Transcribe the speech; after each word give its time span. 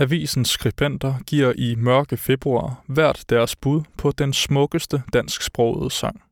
Avisens 0.00 0.48
skribenter 0.48 1.14
giver 1.26 1.52
i 1.56 1.74
mørke 1.74 2.16
februar 2.16 2.84
hvert 2.86 3.24
deres 3.28 3.56
bud 3.56 3.82
på 3.96 4.10
den 4.10 4.32
smukkeste 4.32 5.02
dansksprogede 5.12 5.90
sang. 5.90 6.22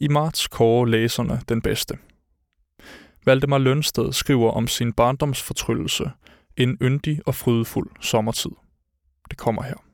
I 0.00 0.08
marts 0.08 0.48
kårer 0.48 0.84
læserne 0.84 1.40
den 1.48 1.62
bedste. 1.62 1.98
Valdemar 3.24 3.58
Lønsted 3.58 4.12
skriver 4.12 4.50
om 4.50 4.68
sin 4.68 4.92
barndomsfortryllelse, 4.92 6.10
en 6.56 6.78
yndig 6.82 7.20
og 7.26 7.34
frydefuld 7.34 7.90
sommertid. 8.00 8.50
Det 9.30 9.38
kommer 9.38 9.62
her. 9.62 9.84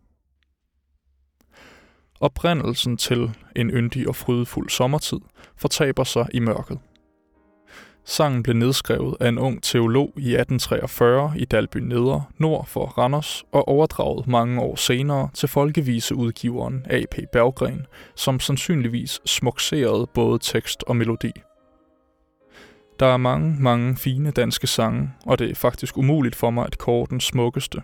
Oprindelsen 2.20 2.96
til 2.96 3.30
en 3.56 3.70
yndig 3.70 4.08
og 4.08 4.16
frydefuld 4.16 4.70
sommertid 4.70 5.18
fortaber 5.56 6.04
sig 6.04 6.26
i 6.34 6.38
mørket. 6.38 6.78
Sangen 8.16 8.42
blev 8.42 8.56
nedskrevet 8.56 9.16
af 9.20 9.28
en 9.28 9.38
ung 9.38 9.62
teolog 9.62 10.12
i 10.16 10.34
1843 10.34 11.32
i 11.36 11.44
Dalby 11.44 11.76
Neder, 11.76 12.32
nord 12.38 12.66
for 12.66 12.86
Randers, 12.86 13.44
og 13.52 13.68
overdraget 13.68 14.26
mange 14.26 14.60
år 14.60 14.76
senere 14.76 15.28
til 15.34 15.48
folkeviseudgiveren 15.48 16.86
A.P. 16.90 17.18
Berggren, 17.32 17.86
som 18.14 18.40
sandsynligvis 18.40 19.20
smukserede 19.24 20.06
både 20.14 20.38
tekst 20.38 20.84
og 20.86 20.96
melodi. 20.96 21.32
Der 23.00 23.06
er 23.06 23.16
mange, 23.16 23.56
mange 23.60 23.96
fine 23.96 24.30
danske 24.30 24.66
sange, 24.66 25.10
og 25.26 25.38
det 25.38 25.50
er 25.50 25.54
faktisk 25.54 25.98
umuligt 25.98 26.36
for 26.36 26.50
mig 26.50 26.66
at 26.66 26.78
kåre 26.78 27.06
den 27.10 27.20
smukkeste. 27.20 27.82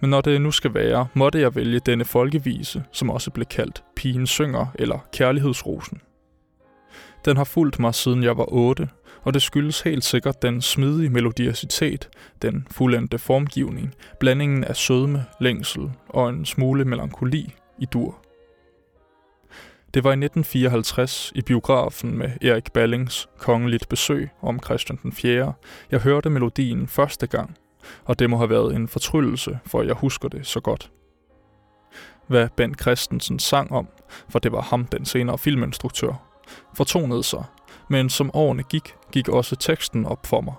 Men 0.00 0.10
når 0.10 0.20
det 0.20 0.40
nu 0.40 0.50
skal 0.50 0.74
være, 0.74 1.06
måtte 1.14 1.40
jeg 1.40 1.54
vælge 1.54 1.80
denne 1.86 2.04
folkevise, 2.04 2.84
som 2.92 3.10
også 3.10 3.30
blev 3.30 3.46
kaldt 3.46 3.84
Pigen 3.96 4.26
synger 4.26 4.66
eller 4.74 4.98
Kærlighedsrosen. 5.12 6.00
Den 7.24 7.36
har 7.36 7.44
fulgt 7.44 7.78
mig 7.78 7.94
siden 7.94 8.22
jeg 8.22 8.36
var 8.36 8.52
8, 8.52 8.88
og 9.22 9.34
det 9.34 9.42
skyldes 9.42 9.80
helt 9.80 10.04
sikkert 10.04 10.42
den 10.42 10.62
smidige 10.62 11.10
melodiositet, 11.10 12.08
den 12.42 12.66
fuldendte 12.70 13.18
formgivning, 13.18 13.94
blandingen 14.20 14.64
af 14.64 14.76
sødme, 14.76 15.24
længsel 15.40 15.90
og 16.08 16.28
en 16.28 16.46
smule 16.46 16.84
melankoli 16.84 17.54
i 17.78 17.84
dur. 17.84 18.24
Det 19.94 20.04
var 20.04 20.10
i 20.10 20.12
1954 20.12 21.32
i 21.34 21.42
biografen 21.42 22.18
med 22.18 22.30
Erik 22.42 22.72
Ballings 22.72 23.28
kongeligt 23.38 23.88
besøg 23.88 24.28
om 24.42 24.60
Christian 24.64 24.98
den 25.02 25.12
4. 25.12 25.52
Jeg 25.90 26.00
hørte 26.00 26.30
melodien 26.30 26.88
første 26.88 27.26
gang, 27.26 27.56
og 28.04 28.18
det 28.18 28.30
må 28.30 28.36
have 28.36 28.50
været 28.50 28.74
en 28.74 28.88
fortryllelse, 28.88 29.58
for 29.66 29.82
jeg 29.82 29.94
husker 29.94 30.28
det 30.28 30.46
så 30.46 30.60
godt. 30.60 30.90
Hvad 32.26 32.48
Ben 32.56 32.74
Christensen 32.74 33.38
sang 33.38 33.72
om, 33.72 33.88
for 34.28 34.38
det 34.38 34.52
var 34.52 34.60
ham 34.60 34.84
den 34.84 35.04
senere 35.04 35.38
filminstruktør, 35.38 36.12
fortonede 36.74 37.22
sig, 37.22 37.44
men 37.88 38.10
som 38.10 38.30
årene 38.34 38.62
gik, 38.62 38.94
gik 39.12 39.28
også 39.28 39.56
teksten 39.56 40.06
op 40.06 40.26
for 40.26 40.40
mig. 40.40 40.54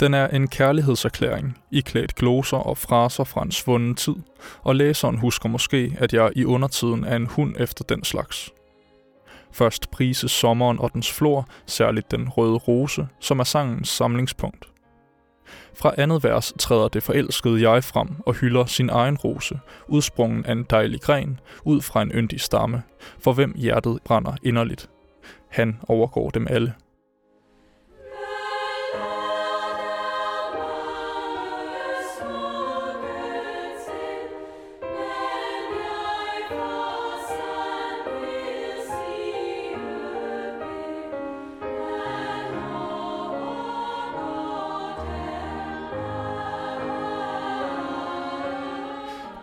Den 0.00 0.14
er 0.14 0.28
en 0.28 0.48
kærlighedserklæring, 0.48 1.58
iklædt 1.70 2.14
gloser 2.14 2.56
og 2.56 2.78
fraser 2.78 3.24
fra 3.24 3.42
en 3.42 3.52
svunden 3.52 3.94
tid, 3.94 4.14
og 4.62 4.76
læseren 4.76 5.18
husker 5.18 5.48
måske, 5.48 5.96
at 5.98 6.12
jeg 6.12 6.30
i 6.36 6.44
undertiden 6.44 7.04
er 7.04 7.16
en 7.16 7.26
hund 7.26 7.54
efter 7.58 7.84
den 7.84 8.04
slags. 8.04 8.50
Først 9.52 9.90
prises 9.90 10.30
sommeren 10.30 10.78
og 10.78 10.92
dens 10.94 11.12
flor, 11.12 11.48
særligt 11.66 12.10
den 12.10 12.28
røde 12.28 12.56
rose, 12.56 13.08
som 13.20 13.38
er 13.38 13.44
sangens 13.44 13.88
samlingspunkt. 13.88 14.64
Fra 15.74 15.94
andet 15.98 16.24
vers 16.24 16.52
træder 16.58 16.88
det 16.88 17.02
forelskede 17.02 17.70
jeg 17.70 17.84
frem 17.84 18.08
og 18.26 18.34
hylder 18.34 18.64
sin 18.64 18.90
egen 18.90 19.16
rose, 19.16 19.60
udsprungen 19.88 20.46
af 20.46 20.52
en 20.52 20.66
dejlig 20.70 21.00
gren, 21.00 21.40
ud 21.64 21.80
fra 21.82 22.02
en 22.02 22.10
yndig 22.14 22.40
stamme, 22.40 22.82
for 23.18 23.32
hvem 23.32 23.54
hjertet 23.56 23.98
brænder 24.04 24.36
inderligt. 24.42 24.90
Han 25.50 25.80
overgår 25.88 26.30
dem 26.30 26.46
alle. 26.50 26.74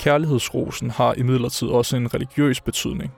Kærlighedsrosen 0.04 0.90
har 0.90 1.14
imidlertid 1.14 1.68
også 1.68 1.98
en 1.98 2.14
religiøs 2.14 2.62
betydning. 2.62 3.14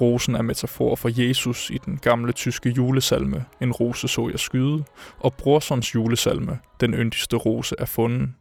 Rosen 0.00 0.34
er 0.34 0.42
metafor 0.42 0.96
for 0.96 1.10
Jesus 1.26 1.70
i 1.70 1.78
den 1.84 1.98
gamle 1.98 2.32
tyske 2.32 2.68
julesalme 2.70 3.44
En 3.60 3.72
rose 3.72 4.08
så 4.08 4.28
jeg 4.28 4.38
skyde, 4.38 4.84
og 5.18 5.34
Brorsons 5.34 5.94
julesalme 5.94 6.58
Den 6.80 6.94
yndigste 6.94 7.36
rose 7.36 7.74
er 7.78 7.84
funden. 7.84 8.36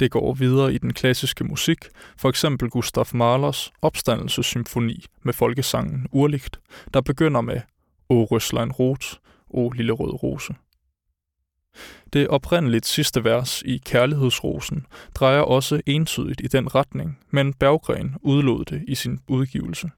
Det 0.00 0.10
går 0.10 0.34
videre 0.34 0.74
i 0.74 0.78
den 0.78 0.92
klassiske 0.92 1.44
musik, 1.44 1.78
for 2.16 2.28
eksempel 2.28 2.70
Gustav 2.70 3.06
Mahlers 3.14 3.72
opstandelsessymfoni 3.82 5.04
med 5.22 5.32
folkesangen 5.32 6.06
Urligt, 6.12 6.60
der 6.94 7.00
begynder 7.00 7.40
med 7.40 7.60
O 8.08 8.24
Røslein 8.24 8.72
Rot, 8.72 9.20
O 9.48 9.70
Lille 9.70 9.92
Rød 9.92 10.22
Rose. 10.22 10.54
Det 12.12 12.28
oprindeligt 12.28 12.86
sidste 12.86 13.24
vers 13.24 13.62
i 13.62 13.78
Kærlighedsrosen 13.84 14.86
drejer 15.14 15.40
også 15.40 15.80
entydigt 15.86 16.40
i 16.40 16.46
den 16.46 16.74
retning, 16.74 17.18
men 17.30 17.54
Berggren 17.54 18.14
udlod 18.22 18.64
det 18.64 18.84
i 18.88 18.94
sin 18.94 19.20
udgivelse. 19.28 19.90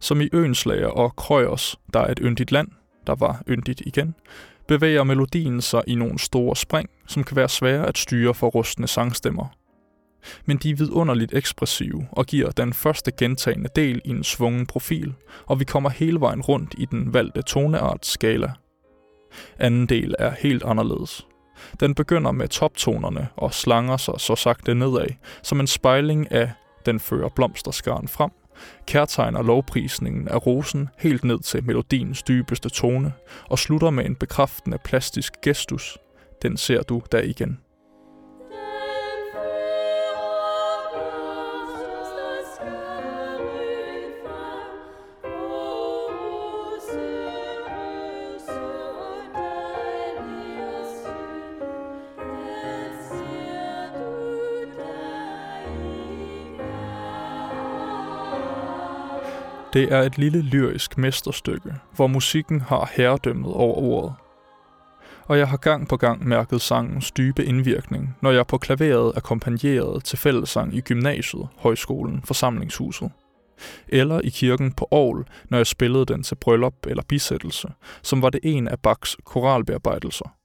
Som 0.00 0.20
i 0.20 0.28
Øenslager 0.32 0.88
og 0.88 1.16
Krøyers, 1.16 1.76
der 1.92 2.00
er 2.00 2.12
et 2.12 2.20
yndigt 2.22 2.52
land, 2.52 2.68
der 3.06 3.14
var 3.14 3.42
yndigt 3.48 3.82
igen, 3.86 4.14
bevæger 4.68 5.04
melodien 5.04 5.60
sig 5.60 5.82
i 5.86 5.94
nogle 5.94 6.18
store 6.18 6.56
spring, 6.56 6.90
som 7.06 7.24
kan 7.24 7.36
være 7.36 7.48
svære 7.48 7.86
at 7.86 7.98
styre 7.98 8.34
for 8.34 8.48
rustne 8.48 8.88
sangstemmer. 8.88 9.46
Men 10.44 10.56
de 10.56 10.70
er 10.70 10.76
vidunderligt 10.76 11.34
ekspressive 11.34 12.08
og 12.12 12.26
giver 12.26 12.50
den 12.50 12.72
første 12.72 13.12
gentagende 13.12 13.68
del 13.76 14.00
i 14.04 14.10
en 14.10 14.24
svungen 14.24 14.66
profil, 14.66 15.14
og 15.46 15.60
vi 15.60 15.64
kommer 15.64 15.90
hele 15.90 16.20
vejen 16.20 16.40
rundt 16.40 16.74
i 16.78 16.84
den 16.84 17.14
valgte 17.14 17.42
toneartsskala– 17.42 18.52
anden 19.58 19.86
del 19.86 20.14
er 20.18 20.30
helt 20.38 20.62
anderledes. 20.62 21.26
Den 21.80 21.94
begynder 21.94 22.32
med 22.32 22.48
toptonerne 22.48 23.28
og 23.36 23.54
slanger 23.54 23.96
sig 23.96 24.14
så 24.18 24.36
sagte 24.36 24.74
nedad, 24.74 25.08
som 25.42 25.60
en 25.60 25.66
spejling 25.66 26.32
af 26.32 26.50
den 26.86 27.00
fører 27.00 27.28
blomsterskaren 27.28 28.08
frem, 28.08 28.30
kærtegner 28.86 29.42
lovprisningen 29.42 30.28
af 30.28 30.46
rosen 30.46 30.88
helt 30.98 31.24
ned 31.24 31.40
til 31.40 31.64
melodiens 31.64 32.22
dybeste 32.22 32.68
tone 32.68 33.12
og 33.50 33.58
slutter 33.58 33.90
med 33.90 34.04
en 34.04 34.14
bekræftende 34.14 34.78
plastisk 34.84 35.32
gestus. 35.42 35.98
Den 36.42 36.56
ser 36.56 36.82
du 36.82 37.02
der 37.12 37.20
igen. 37.20 37.58
Det 59.74 59.92
er 59.92 60.02
et 60.02 60.18
lille 60.18 60.42
lyrisk 60.42 60.98
mesterstykke, 60.98 61.74
hvor 61.96 62.06
musikken 62.06 62.60
har 62.60 62.90
herredømmet 62.92 63.52
over 63.52 63.76
ordet. 63.76 64.14
Og 65.24 65.38
jeg 65.38 65.48
har 65.48 65.56
gang 65.56 65.88
på 65.88 65.96
gang 65.96 66.28
mærket 66.28 66.60
sangens 66.60 67.10
dybe 67.10 67.44
indvirkning, 67.44 68.16
når 68.22 68.30
jeg 68.30 68.46
på 68.46 68.58
klaveret 68.58 69.12
akkompagnerede 69.16 70.00
til 70.00 70.18
fællesang 70.18 70.74
i 70.74 70.80
gymnasiet, 70.80 71.48
højskolen, 71.56 72.22
forsamlingshuset. 72.24 73.10
Eller 73.88 74.20
i 74.20 74.28
kirken 74.28 74.72
på 74.72 74.88
Aarhus, 74.92 75.26
når 75.50 75.58
jeg 75.58 75.66
spillede 75.66 76.06
den 76.06 76.22
til 76.22 76.34
bryllup 76.34 76.86
eller 76.86 77.02
bisættelse, 77.08 77.68
som 78.02 78.22
var 78.22 78.30
det 78.30 78.40
en 78.42 78.68
af 78.68 78.80
Bachs 78.80 79.16
koralbearbejdelser. 79.24 80.36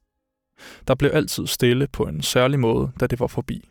Der 0.87 0.95
blev 0.95 1.11
altid 1.13 1.47
stille 1.47 1.87
på 1.87 2.03
en 2.03 2.21
særlig 2.21 2.59
måde, 2.59 2.91
da 2.99 3.07
det 3.07 3.19
var 3.19 3.27
forbi. 3.27 3.69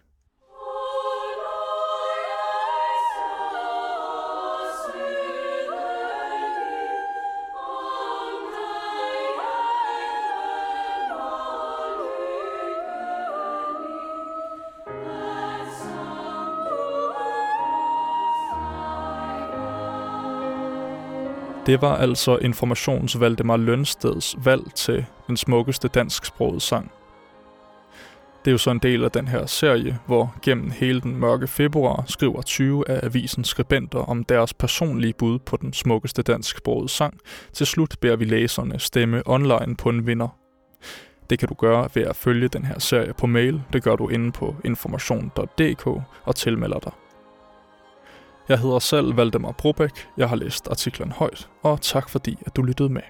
Det 21.68 21.82
var 21.82 21.96
altså 21.96 22.36
Informations 22.36 23.20
Valdemar 23.20 23.56
Lønsteds 23.56 24.36
valg 24.44 24.74
til 24.74 25.06
den 25.26 25.36
smukkeste 25.36 25.88
dansksprogede 25.88 26.60
sang. 26.60 26.90
Det 28.44 28.50
er 28.50 28.52
jo 28.52 28.58
så 28.58 28.70
en 28.70 28.78
del 28.78 29.04
af 29.04 29.10
den 29.10 29.28
her 29.28 29.46
serie, 29.46 29.98
hvor 30.06 30.34
gennem 30.42 30.70
hele 30.70 31.00
den 31.00 31.16
mørke 31.16 31.46
februar 31.46 32.04
skriver 32.06 32.42
20 32.42 32.90
af 32.90 33.00
avisens 33.06 33.48
skribenter 33.48 33.98
om 33.98 34.24
deres 34.24 34.54
personlige 34.54 35.12
bud 35.12 35.38
på 35.38 35.56
den 35.56 35.72
smukkeste 35.72 36.22
dansksprogede 36.22 36.88
sang. 36.88 37.18
Til 37.52 37.66
slut 37.66 37.96
beder 38.00 38.16
vi 38.16 38.24
læserne 38.24 38.78
stemme 38.78 39.22
online 39.26 39.76
på 39.76 39.88
en 39.88 40.06
vinder. 40.06 40.28
Det 41.30 41.38
kan 41.38 41.48
du 41.48 41.54
gøre 41.54 41.88
ved 41.94 42.02
at 42.02 42.16
følge 42.16 42.48
den 42.48 42.64
her 42.64 42.78
serie 42.78 43.12
på 43.14 43.26
mail. 43.26 43.62
Det 43.72 43.82
gør 43.82 43.96
du 43.96 44.08
inde 44.08 44.32
på 44.32 44.56
information.dk 44.64 45.86
og 46.24 46.36
tilmelder 46.36 46.78
dig. 46.78 47.07
Jeg 48.48 48.58
hedder 48.58 48.78
selv 48.78 49.16
Valdemar 49.16 49.52
Brobæk. 49.52 49.90
Jeg 50.16 50.28
har 50.28 50.36
læst 50.36 50.68
artiklen 50.68 51.12
højt, 51.12 51.48
og 51.62 51.80
tak 51.80 52.08
fordi 52.08 52.38
at 52.46 52.56
du 52.56 52.62
lyttede 52.62 52.88
med. 52.88 53.02